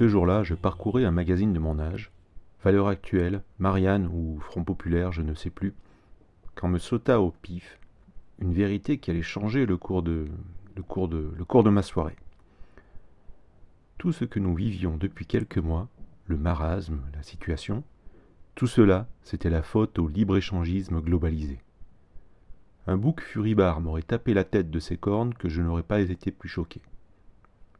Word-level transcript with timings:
ce 0.00 0.08
jour-là, 0.08 0.42
je 0.44 0.54
parcourais 0.54 1.04
un 1.04 1.10
magazine 1.10 1.52
de 1.52 1.58
mon 1.58 1.78
âge, 1.78 2.10
Valeurs 2.64 2.88
actuelles, 2.88 3.42
Marianne 3.58 4.06
ou 4.06 4.40
Front 4.40 4.64
Populaire, 4.64 5.12
je 5.12 5.20
ne 5.20 5.34
sais 5.34 5.50
plus, 5.50 5.74
quand 6.54 6.68
me 6.68 6.78
sauta 6.78 7.20
au 7.20 7.32
pif 7.42 7.78
une 8.38 8.54
vérité 8.54 8.96
qui 8.96 9.10
allait 9.10 9.20
changer 9.20 9.66
le 9.66 9.76
cours 9.76 10.02
de, 10.02 10.26
le 10.74 10.82
cours 10.82 11.06
de, 11.06 11.68
ma 11.68 11.82
soirée. 11.82 12.16
Tout 13.98 14.10
ce 14.10 14.24
que 14.24 14.40
nous 14.40 14.54
vivions 14.54 14.96
depuis 14.96 15.26
quelques 15.26 15.58
mois, 15.58 15.86
le 16.28 16.38
marasme, 16.38 17.02
la 17.12 17.22
situation, 17.22 17.84
tout 18.54 18.68
cela, 18.68 19.06
c'était 19.22 19.50
la 19.50 19.62
faute 19.62 19.98
au 19.98 20.08
libre-échangisme 20.08 21.02
globalisé. 21.02 21.60
Un 22.86 22.96
bouc 22.96 23.20
furibard 23.20 23.82
m'aurait 23.82 24.00
tapé 24.00 24.32
la 24.32 24.44
tête 24.44 24.70
de 24.70 24.80
ses 24.80 24.96
cornes 24.96 25.34
que 25.34 25.50
je 25.50 25.60
n'aurais 25.60 25.82
pas 25.82 26.00
été 26.00 26.30
plus 26.30 26.48
choqué. 26.48 26.80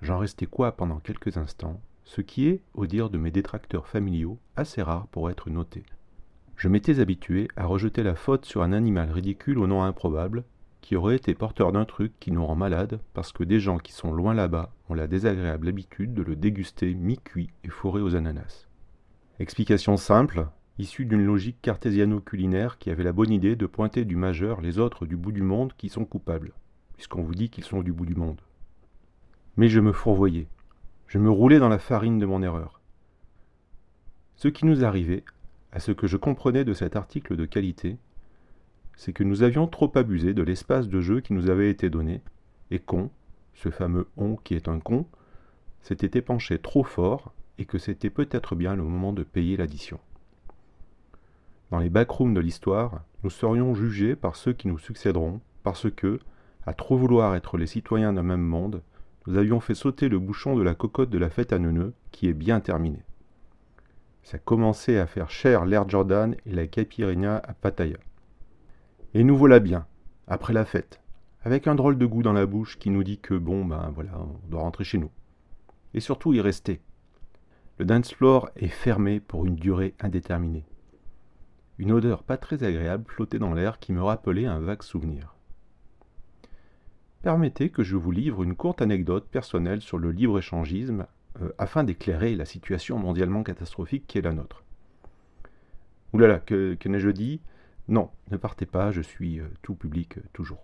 J'en 0.00 0.16
restais 0.16 0.46
quoi 0.46 0.72
pendant 0.72 0.98
quelques 0.98 1.36
instants, 1.36 1.78
ce 2.06 2.20
qui 2.20 2.46
est, 2.46 2.62
au 2.72 2.86
dire 2.86 3.10
de 3.10 3.18
mes 3.18 3.32
détracteurs 3.32 3.88
familiaux, 3.88 4.38
assez 4.54 4.80
rare 4.80 5.08
pour 5.08 5.28
être 5.28 5.50
noté. 5.50 5.82
Je 6.56 6.68
m'étais 6.68 7.00
habitué 7.00 7.48
à 7.56 7.66
rejeter 7.66 8.04
la 8.04 8.14
faute 8.14 8.46
sur 8.46 8.62
un 8.62 8.72
animal 8.72 9.10
ridicule 9.10 9.58
au 9.58 9.66
nom 9.66 9.82
improbable, 9.82 10.44
qui 10.80 10.94
aurait 10.94 11.16
été 11.16 11.34
porteur 11.34 11.72
d'un 11.72 11.84
truc 11.84 12.12
qui 12.20 12.30
nous 12.30 12.46
rend 12.46 12.54
malade 12.54 13.00
parce 13.12 13.32
que 13.32 13.42
des 13.42 13.58
gens 13.58 13.78
qui 13.78 13.92
sont 13.92 14.12
loin 14.12 14.34
là-bas 14.34 14.72
ont 14.88 14.94
la 14.94 15.08
désagréable 15.08 15.66
habitude 15.66 16.14
de 16.14 16.22
le 16.22 16.36
déguster 16.36 16.94
mi-cuit 16.94 17.50
et 17.64 17.68
fourré 17.68 18.00
aux 18.00 18.14
ananas. 18.14 18.68
Explication 19.40 19.96
simple, 19.96 20.46
issue 20.78 21.06
d'une 21.06 21.26
logique 21.26 21.60
cartésiano-culinaire 21.60 22.78
qui 22.78 22.90
avait 22.90 23.02
la 23.02 23.12
bonne 23.12 23.32
idée 23.32 23.56
de 23.56 23.66
pointer 23.66 24.04
du 24.04 24.14
majeur 24.14 24.60
les 24.60 24.78
autres 24.78 25.06
du 25.06 25.16
bout 25.16 25.32
du 25.32 25.42
monde 25.42 25.72
qui 25.76 25.88
sont 25.88 26.04
coupables, 26.04 26.52
puisqu'on 26.94 27.22
vous 27.22 27.34
dit 27.34 27.50
qu'ils 27.50 27.64
sont 27.64 27.82
du 27.82 27.92
bout 27.92 28.06
du 28.06 28.14
monde. 28.14 28.40
Mais 29.56 29.68
je 29.68 29.80
me 29.80 29.92
fourvoyais, 29.92 30.46
je 31.06 31.18
me 31.18 31.30
roulais 31.30 31.58
dans 31.58 31.68
la 31.68 31.78
farine 31.78 32.18
de 32.18 32.26
mon 32.26 32.42
erreur. 32.42 32.80
Ce 34.36 34.48
qui 34.48 34.66
nous 34.66 34.84
arrivait, 34.84 35.24
à 35.72 35.80
ce 35.80 35.92
que 35.92 36.06
je 36.06 36.16
comprenais 36.16 36.64
de 36.64 36.74
cet 36.74 36.96
article 36.96 37.36
de 37.36 37.46
qualité, 37.46 37.96
c'est 38.96 39.12
que 39.12 39.24
nous 39.24 39.42
avions 39.42 39.66
trop 39.66 39.92
abusé 39.94 40.34
de 40.34 40.42
l'espace 40.42 40.88
de 40.88 41.00
jeu 41.00 41.20
qui 41.20 41.32
nous 41.32 41.50
avait 41.50 41.70
été 41.70 41.90
donné, 41.90 42.22
et 42.70 42.78
con, 42.78 43.10
ce 43.54 43.70
fameux 43.70 44.08
on 44.16 44.36
qui 44.36 44.54
est 44.54 44.68
un 44.68 44.80
con, 44.80 45.06
s'était 45.80 46.18
épanché 46.18 46.58
trop 46.58 46.82
fort 46.82 47.32
et 47.58 47.64
que 47.64 47.78
c'était 47.78 48.10
peut-être 48.10 48.54
bien 48.54 48.74
le 48.74 48.82
moment 48.82 49.12
de 49.12 49.22
payer 49.22 49.56
l'addition. 49.56 50.00
Dans 51.70 51.78
les 51.78 51.90
backrooms 51.90 52.34
de 52.34 52.40
l'histoire, 52.40 53.02
nous 53.22 53.30
serions 53.30 53.74
jugés 53.74 54.16
par 54.16 54.36
ceux 54.36 54.52
qui 54.52 54.68
nous 54.68 54.78
succéderont, 54.78 55.40
parce 55.62 55.90
que, 55.90 56.18
à 56.64 56.74
trop 56.74 56.96
vouloir 56.96 57.34
être 57.34 57.58
les 57.58 57.66
citoyens 57.66 58.12
d'un 58.12 58.22
même 58.22 58.42
monde, 58.42 58.82
nous 59.26 59.36
avions 59.36 59.60
fait 59.60 59.74
sauter 59.74 60.08
le 60.08 60.18
bouchon 60.18 60.56
de 60.56 60.62
la 60.62 60.74
cocotte 60.74 61.10
de 61.10 61.18
la 61.18 61.30
fête 61.30 61.52
à 61.52 61.58
Neuneu, 61.58 61.94
qui 62.12 62.28
est 62.28 62.34
bien 62.34 62.60
terminée. 62.60 63.04
Ça 64.22 64.38
commençait 64.38 64.98
à 64.98 65.06
faire 65.06 65.30
cher 65.30 65.64
l'Air 65.66 65.88
Jordan 65.88 66.36
et 66.46 66.52
la 66.52 66.66
caipirinha 66.66 67.36
à 67.36 67.52
Pattaya. 67.54 67.98
Et 69.14 69.24
nous 69.24 69.36
voilà 69.36 69.60
bien, 69.60 69.86
après 70.26 70.52
la 70.52 70.64
fête, 70.64 71.00
avec 71.42 71.66
un 71.66 71.74
drôle 71.74 71.98
de 71.98 72.06
goût 72.06 72.22
dans 72.22 72.32
la 72.32 72.46
bouche 72.46 72.78
qui 72.78 72.90
nous 72.90 73.04
dit 73.04 73.18
que 73.18 73.34
bon, 73.34 73.64
ben 73.64 73.90
voilà, 73.94 74.18
on 74.18 74.48
doit 74.48 74.62
rentrer 74.62 74.84
chez 74.84 74.98
nous. 74.98 75.10
Et 75.94 76.00
surtout 76.00 76.32
y 76.32 76.40
rester. 76.40 76.80
Le 77.78 77.84
dance 77.84 78.12
floor 78.12 78.50
est 78.56 78.68
fermé 78.68 79.20
pour 79.20 79.46
une 79.46 79.56
durée 79.56 79.94
indéterminée. 80.00 80.66
Une 81.78 81.92
odeur 81.92 82.22
pas 82.22 82.36
très 82.36 82.64
agréable 82.64 83.04
flottait 83.06 83.38
dans 83.38 83.54
l'air 83.54 83.78
qui 83.78 83.92
me 83.92 84.02
rappelait 84.02 84.46
un 84.46 84.60
vague 84.60 84.82
souvenir. 84.82 85.35
Permettez 87.22 87.70
que 87.70 87.82
je 87.82 87.96
vous 87.96 88.12
livre 88.12 88.42
une 88.42 88.54
courte 88.54 88.82
anecdote 88.82 89.28
personnelle 89.28 89.80
sur 89.80 89.98
le 89.98 90.12
libre-échangisme 90.12 91.06
euh, 91.42 91.50
afin 91.58 91.84
d'éclairer 91.84 92.36
la 92.36 92.44
situation 92.44 92.98
mondialement 92.98 93.42
catastrophique 93.42 94.06
qui 94.06 94.18
est 94.18 94.22
la 94.22 94.32
nôtre. 94.32 94.62
Oulala, 96.12 96.38
que, 96.38 96.74
que 96.74 96.88
n'ai-je 96.88 97.10
dit? 97.10 97.40
Non, 97.88 98.10
ne 98.30 98.36
partez 98.36 98.66
pas, 98.66 98.92
je 98.92 99.00
suis 99.00 99.40
euh, 99.40 99.48
tout 99.62 99.74
public 99.74 100.18
euh, 100.18 100.22
toujours. 100.32 100.62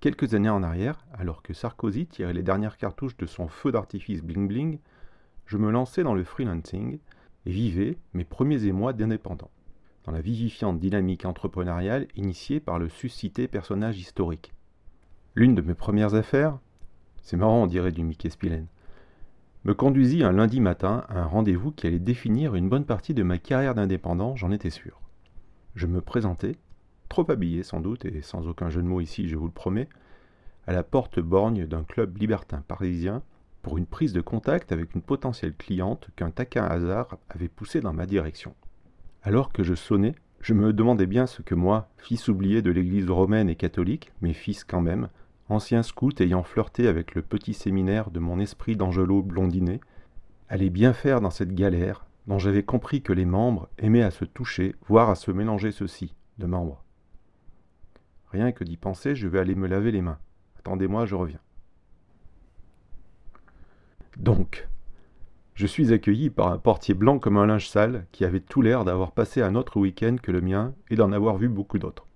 Quelques 0.00 0.34
années 0.34 0.48
en 0.48 0.62
arrière, 0.62 1.04
alors 1.12 1.42
que 1.42 1.52
Sarkozy 1.52 2.06
tirait 2.06 2.32
les 2.32 2.42
dernières 2.42 2.76
cartouches 2.76 3.16
de 3.16 3.26
son 3.26 3.48
feu 3.48 3.72
d'artifice 3.72 4.22
bling 4.22 4.48
bling, 4.48 4.78
je 5.46 5.58
me 5.58 5.70
lançais 5.70 6.02
dans 6.02 6.14
le 6.14 6.24
freelancing 6.24 6.98
et 7.46 7.50
vivais 7.50 7.98
mes 8.14 8.24
premiers 8.24 8.64
émois 8.64 8.92
d'indépendant 8.92 9.50
dans 10.04 10.12
la 10.12 10.20
vivifiante 10.22 10.80
dynamique 10.80 11.26
entrepreneuriale 11.26 12.06
initiée 12.16 12.60
par 12.60 12.78
le 12.78 12.88
suscité 12.88 13.46
personnage 13.46 13.98
historique. 13.98 14.54
L'une 15.34 15.54
de 15.54 15.62
mes 15.62 15.74
premières 15.74 16.14
affaires, 16.14 16.58
c'est 17.22 17.36
marrant 17.36 17.62
on 17.62 17.66
dirait 17.66 17.92
du 17.92 18.02
Mickey 18.02 18.30
Spillane, 18.30 18.66
me 19.64 19.74
conduisit 19.74 20.22
un 20.24 20.32
lundi 20.32 20.60
matin 20.60 21.04
à 21.08 21.20
un 21.20 21.26
rendez-vous 21.26 21.72
qui 21.72 21.86
allait 21.86 21.98
définir 21.98 22.54
une 22.54 22.68
bonne 22.68 22.86
partie 22.86 23.14
de 23.14 23.22
ma 23.22 23.38
carrière 23.38 23.74
d'indépendant, 23.74 24.34
j'en 24.36 24.50
étais 24.50 24.70
sûr. 24.70 25.00
Je 25.74 25.86
me 25.86 26.00
présentais, 26.00 26.56
trop 27.08 27.30
habillé 27.30 27.62
sans 27.62 27.80
doute, 27.80 28.04
et 28.04 28.22
sans 28.22 28.46
aucun 28.46 28.70
jeu 28.70 28.82
de 28.82 28.86
mots 28.86 29.00
ici, 29.00 29.28
je 29.28 29.36
vous 29.36 29.46
le 29.46 29.52
promets, 29.52 29.88
à 30.66 30.72
la 30.72 30.82
porte 30.82 31.20
borgne 31.20 31.66
d'un 31.66 31.82
club 31.82 32.16
libertin 32.18 32.62
parisien 32.66 33.22
pour 33.62 33.78
une 33.78 33.86
prise 33.86 34.12
de 34.12 34.20
contact 34.20 34.72
avec 34.72 34.94
une 34.94 35.02
potentielle 35.02 35.54
cliente 35.54 36.08
qu'un 36.16 36.30
taquin 36.30 36.64
hasard 36.64 37.18
avait 37.28 37.48
poussée 37.48 37.80
dans 37.80 37.92
ma 37.92 38.06
direction. 38.06 38.54
Alors 39.22 39.52
que 39.52 39.62
je 39.62 39.74
sonnais, 39.74 40.14
je 40.40 40.54
me 40.54 40.72
demandais 40.72 41.06
bien 41.06 41.26
ce 41.26 41.42
que 41.42 41.54
moi, 41.54 41.88
fils 41.96 42.28
oublié 42.28 42.62
de 42.62 42.70
l'église 42.70 43.10
romaine 43.10 43.48
et 43.48 43.56
catholique, 43.56 44.12
mais 44.20 44.32
fils 44.32 44.64
quand 44.64 44.80
même, 44.80 45.08
ancien 45.48 45.82
scout 45.82 46.20
ayant 46.20 46.42
flirté 46.42 46.88
avec 46.88 47.14
le 47.14 47.22
petit 47.22 47.54
séminaire 47.54 48.10
de 48.10 48.20
mon 48.20 48.38
esprit 48.38 48.76
d'Angelo 48.76 49.22
blondinet, 49.22 49.80
allait 50.48 50.70
bien 50.70 50.92
faire 50.92 51.20
dans 51.20 51.30
cette 51.30 51.54
galère 51.54 52.06
dont 52.26 52.38
j'avais 52.38 52.62
compris 52.62 53.02
que 53.02 53.12
les 53.12 53.24
membres 53.24 53.68
aimaient 53.78 54.02
à 54.02 54.10
se 54.10 54.24
toucher, 54.24 54.76
voire 54.86 55.10
à 55.10 55.14
se 55.14 55.30
mélanger 55.30 55.72
ceci, 55.72 56.14
de 56.38 56.46
membres. 56.46 56.84
Rien 58.30 58.52
que 58.52 58.64
d'y 58.64 58.76
penser, 58.76 59.14
je 59.16 59.26
vais 59.28 59.38
aller 59.38 59.54
me 59.54 59.66
laver 59.66 59.90
les 59.90 60.02
mains. 60.02 60.18
Attendez-moi, 60.58 61.06
je 61.06 61.14
reviens. 61.14 61.40
Donc, 64.18 64.68
je 65.58 65.66
suis 65.66 65.92
accueilli 65.92 66.30
par 66.30 66.52
un 66.52 66.56
portier 66.56 66.94
blanc 66.94 67.18
comme 67.18 67.36
un 67.36 67.44
linge 67.44 67.68
sale 67.68 68.06
qui 68.12 68.24
avait 68.24 68.38
tout 68.38 68.62
l'air 68.62 68.84
d'avoir 68.84 69.10
passé 69.10 69.42
un 69.42 69.56
autre 69.56 69.80
week-end 69.80 70.14
que 70.22 70.30
le 70.30 70.40
mien 70.40 70.72
et 70.88 70.94
d'en 70.94 71.10
avoir 71.10 71.36
vu 71.36 71.48
beaucoup 71.48 71.80
d'autres. 71.80 72.06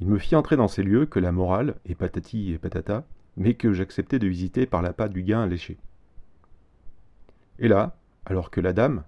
Il 0.00 0.08
me 0.08 0.18
fit 0.18 0.34
entrer 0.34 0.56
dans 0.56 0.66
ces 0.66 0.82
lieux 0.82 1.06
que 1.06 1.20
la 1.20 1.30
morale, 1.30 1.76
et 1.86 1.94
patati 1.94 2.50
et 2.52 2.58
patata, 2.58 3.06
mais 3.36 3.54
que 3.54 3.72
j'acceptais 3.72 4.18
de 4.18 4.26
visiter 4.26 4.66
par 4.66 4.82
la 4.82 4.92
patte 4.92 5.12
du 5.12 5.22
gain 5.22 5.46
léché. 5.46 5.78
Et 7.60 7.68
là, 7.68 7.96
alors 8.26 8.50
que 8.50 8.60
la 8.60 8.72
dame, 8.72 9.04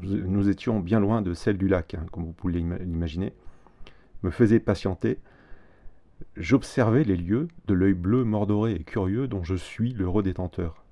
nous 0.00 0.48
étions 0.48 0.80
bien 0.80 0.98
loin 0.98 1.20
de 1.20 1.34
celle 1.34 1.58
du 1.58 1.68
lac, 1.68 1.92
hein, 1.92 2.06
comme 2.10 2.24
vous 2.24 2.32
pouvez 2.32 2.54
l'imaginer, 2.54 3.34
me 4.22 4.30
faisait 4.30 4.60
patienter, 4.60 5.18
j'observais 6.38 7.04
les 7.04 7.18
lieux 7.18 7.48
de 7.66 7.74
l'œil 7.74 7.92
bleu 7.92 8.24
mordoré 8.24 8.72
et 8.72 8.82
curieux 8.82 9.28
dont 9.28 9.44
je 9.44 9.56
suis 9.56 9.92
l'heureux 9.92 10.22
détenteur. 10.22 10.86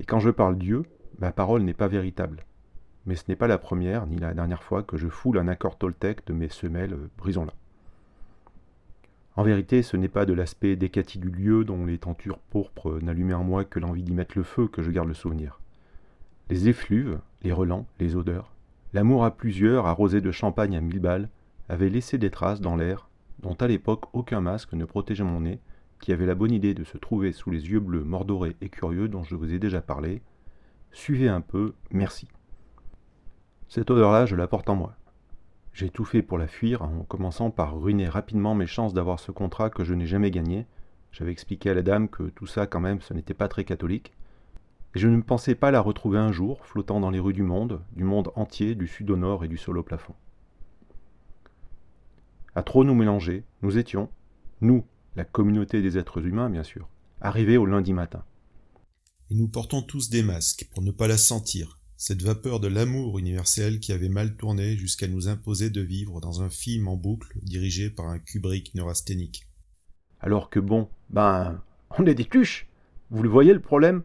Et 0.00 0.04
quand 0.04 0.18
je 0.18 0.30
parle 0.30 0.56
Dieu, 0.56 0.84
ma 1.18 1.30
parole 1.30 1.62
n'est 1.62 1.74
pas 1.74 1.86
véritable. 1.86 2.44
Mais 3.04 3.16
ce 3.16 3.24
n'est 3.28 3.36
pas 3.36 3.46
la 3.46 3.58
première 3.58 4.06
ni 4.06 4.16
la 4.16 4.32
dernière 4.32 4.62
fois 4.62 4.82
que 4.82 4.96
je 4.96 5.08
foule 5.08 5.38
un 5.38 5.46
accord 5.46 5.76
toltec 5.76 6.26
de 6.26 6.32
mes 6.32 6.48
semelles, 6.48 6.94
euh, 6.94 7.10
brisons-la. 7.18 7.52
En 9.36 9.42
vérité, 9.42 9.82
ce 9.82 9.98
n'est 9.98 10.08
pas 10.08 10.24
de 10.24 10.32
l'aspect 10.32 10.74
décati 10.74 11.18
du 11.18 11.28
lieu 11.28 11.64
dont 11.64 11.84
les 11.84 11.98
tentures 11.98 12.38
pourpres 12.38 12.98
n'allumaient 13.02 13.34
en 13.34 13.44
moi 13.44 13.64
que 13.64 13.78
l'envie 13.78 14.02
d'y 14.02 14.12
mettre 14.14 14.36
le 14.36 14.42
feu 14.42 14.68
que 14.68 14.82
je 14.82 14.90
garde 14.90 15.08
le 15.08 15.14
souvenir. 15.14 15.60
Les 16.48 16.68
effluves, 16.68 17.20
les 17.42 17.52
relents, 17.52 17.86
les 18.00 18.16
odeurs, 18.16 18.52
l'amour 18.92 19.24
à 19.24 19.30
plusieurs 19.30 19.86
arrosé 19.86 20.20
de 20.20 20.32
champagne 20.32 20.76
à 20.76 20.80
mille 20.80 20.98
balles, 20.98 21.28
avaient 21.68 21.90
laissé 21.90 22.18
des 22.18 22.30
traces 22.30 22.60
dans 22.60 22.74
l'air 22.74 23.08
dont 23.40 23.54
à 23.54 23.68
l'époque 23.68 24.06
aucun 24.14 24.40
masque 24.40 24.72
ne 24.72 24.84
protégeait 24.84 25.24
mon 25.24 25.40
nez 25.40 25.60
qui 26.00 26.12
avait 26.12 26.26
la 26.26 26.34
bonne 26.34 26.52
idée 26.52 26.74
de 26.74 26.84
se 26.84 26.98
trouver 26.98 27.32
sous 27.32 27.50
les 27.50 27.70
yeux 27.70 27.80
bleus 27.80 28.04
mordorés 28.04 28.56
et 28.60 28.68
curieux 28.68 29.08
dont 29.08 29.22
je 29.22 29.34
vous 29.34 29.52
ai 29.52 29.58
déjà 29.58 29.80
parlé, 29.80 30.22
suivez 30.92 31.28
un 31.28 31.40
peu, 31.40 31.74
merci. 31.90 32.28
Cette 33.68 33.90
odeur-là, 33.90 34.26
je 34.26 34.34
la 34.34 34.48
porte 34.48 34.68
en 34.68 34.74
moi. 34.74 34.96
J'ai 35.72 35.90
tout 35.90 36.04
fait 36.04 36.22
pour 36.22 36.38
la 36.38 36.48
fuir 36.48 36.82
en 36.82 37.04
commençant 37.04 37.50
par 37.50 37.80
ruiner 37.80 38.08
rapidement 38.08 38.54
mes 38.54 38.66
chances 38.66 38.94
d'avoir 38.94 39.20
ce 39.20 39.30
contrat 39.30 39.70
que 39.70 39.84
je 39.84 39.94
n'ai 39.94 40.06
jamais 40.06 40.30
gagné. 40.30 40.66
J'avais 41.12 41.30
expliqué 41.30 41.70
à 41.70 41.74
la 41.74 41.82
dame 41.82 42.08
que 42.08 42.24
tout 42.24 42.46
ça, 42.46 42.66
quand 42.66 42.80
même, 42.80 43.00
ce 43.00 43.14
n'était 43.14 43.34
pas 43.34 43.48
très 43.48 43.64
catholique. 43.64 44.12
Et 44.94 44.98
je 44.98 45.06
ne 45.06 45.22
pensais 45.22 45.54
pas 45.54 45.70
la 45.70 45.80
retrouver 45.80 46.18
un 46.18 46.32
jour, 46.32 46.66
flottant 46.66 46.98
dans 46.98 47.10
les 47.10 47.20
rues 47.20 47.32
du 47.32 47.44
monde, 47.44 47.80
du 47.92 48.02
monde 48.02 48.32
entier, 48.34 48.74
du 48.74 48.88
sud 48.88 49.10
au 49.10 49.16
nord 49.16 49.44
et 49.44 49.48
du 49.48 49.56
sol 49.56 49.78
au 49.78 49.84
plafond. 49.84 50.14
À 52.56 52.64
trop 52.64 52.82
nous 52.82 52.96
mélanger, 52.96 53.44
nous 53.62 53.78
étions, 53.78 54.10
nous, 54.60 54.84
la 55.16 55.24
communauté 55.24 55.82
des 55.82 55.98
êtres 55.98 56.24
humains, 56.24 56.50
bien 56.50 56.62
sûr, 56.62 56.88
arrivée 57.20 57.56
au 57.56 57.66
lundi 57.66 57.92
matin. 57.92 58.24
Et 59.30 59.34
nous 59.34 59.48
portons 59.48 59.82
tous 59.82 60.10
des 60.10 60.22
masques 60.22 60.68
pour 60.72 60.82
ne 60.82 60.90
pas 60.90 61.08
la 61.08 61.18
sentir, 61.18 61.78
cette 61.96 62.22
vapeur 62.22 62.60
de 62.60 62.68
l'amour 62.68 63.18
universel 63.18 63.78
qui 63.78 63.92
avait 63.92 64.08
mal 64.08 64.34
tourné 64.34 64.76
jusqu'à 64.76 65.06
nous 65.06 65.28
imposer 65.28 65.68
de 65.68 65.82
vivre 65.82 66.20
dans 66.20 66.42
un 66.42 66.48
film 66.48 66.88
en 66.88 66.96
boucle 66.96 67.38
dirigé 67.42 67.90
par 67.90 68.06
un 68.06 68.18
Kubrick 68.18 68.74
neurasthénique. 68.74 69.46
Alors 70.20 70.48
que 70.48 70.60
bon, 70.60 70.88
ben, 71.10 71.60
on 71.98 72.06
est 72.06 72.14
des 72.14 72.24
tuches 72.24 72.66
Vous 73.10 73.22
le 73.22 73.28
voyez 73.28 73.52
le 73.52 73.60
problème 73.60 74.02